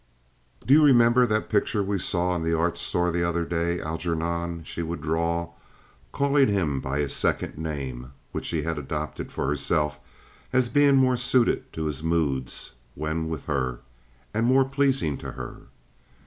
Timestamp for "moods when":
12.01-13.29